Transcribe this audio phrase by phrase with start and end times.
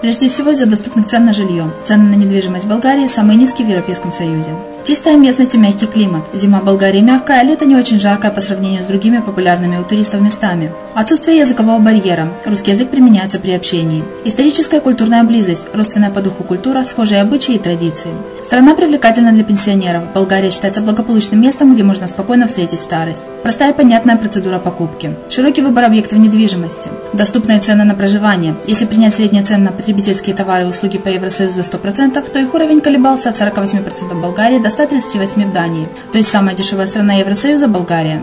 [0.00, 1.70] Прежде всего из-за доступных цен на жилье.
[1.84, 4.52] Цены на недвижимость в Болгарии самые низкие в Европейском Союзе.
[4.84, 6.22] Чистая местность и мягкий климат.
[6.32, 9.82] Зима в Болгарии мягкая, а лето не очень жаркое по сравнению с другими популярными у
[9.82, 10.72] туристов местами.
[10.94, 12.28] Отсутствие языкового барьера.
[12.46, 14.04] Русский язык применяется при общении.
[14.24, 15.66] Историческая и культурная близость.
[15.74, 18.10] Родственная по духу культура, схожие обычаи и традиции.
[18.48, 20.04] Страна привлекательна для пенсионеров.
[20.14, 23.24] Болгария считается благополучным местом, где можно спокойно встретить старость.
[23.42, 25.14] Простая и понятная процедура покупки.
[25.28, 26.88] Широкий выбор объектов недвижимости.
[27.12, 28.56] Доступные цены на проживание.
[28.66, 32.54] Если принять средние цены на потребительские товары и услуги по Евросоюзу за 100%, то их
[32.54, 35.86] уровень колебался от 48% в Болгарии до 138% в Дании.
[36.10, 38.22] То есть самая дешевая страна Евросоюза– Болгария.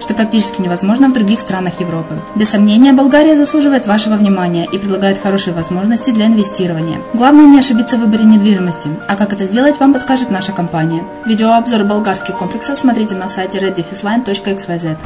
[0.00, 2.20] что практически невозможно в других странах Европы.
[2.34, 7.00] Без сомнения, Болгария заслуживает вашего внимания и предлагает хорошие возможности для инвестирования.
[7.14, 11.02] Главное не ошибиться в выборе недвижимости, а как это сделать, вам подскажет наша компания.
[11.26, 14.96] Видеообзор болгарских комплексов смотрите на сайте reddefisline.xyz.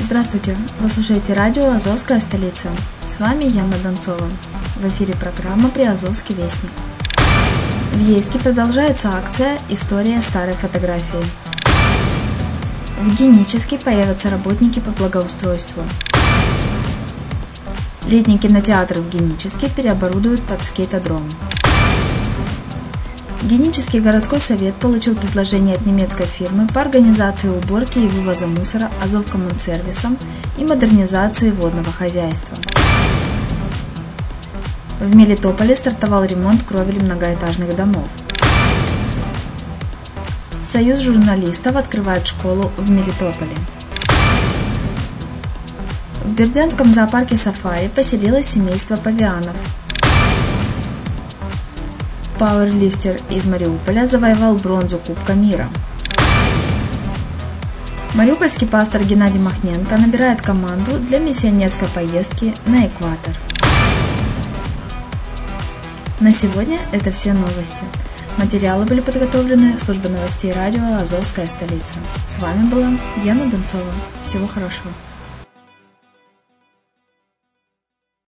[0.00, 0.56] Здравствуйте!
[0.80, 2.68] Вы слушаете радио «Азовская столица».
[3.04, 4.28] С вами Яна Донцова.
[4.76, 6.70] В эфире программа «Приазовский вестник».
[7.92, 11.41] В Ейске продолжается акция «История старой фотографии».
[13.02, 15.82] В Генически появятся работники по благоустройству.
[18.06, 21.28] Летний кинотеатр в Генически переоборудуют под скейтодром.
[23.42, 29.26] Генический городской совет получил предложение от немецкой фирмы по организации уборки и вывоза мусора Азов
[29.28, 30.16] Коммунсервисом
[30.56, 32.56] и модернизации водного хозяйства.
[35.00, 38.06] В Мелитополе стартовал ремонт кровель многоэтажных домов.
[40.62, 43.54] Союз журналистов открывает школу в Мелитополе.
[46.24, 49.56] В Бердянском зоопарке «Сафари» поселилось семейство павианов–
[52.42, 55.68] пауэрлифтер из Мариуполя завоевал бронзу Кубка мира.
[58.14, 63.32] Мариупольский пастор Геннадий Махненко набирает команду для миссионерской поездки на экватор.
[66.18, 67.84] На сегодня это все новости.
[68.38, 71.96] Материалы были подготовлены службой новостей радио «Азовская столица».
[72.26, 72.90] С вами была
[73.24, 73.92] Яна Донцова.
[74.22, 74.90] Всего хорошего.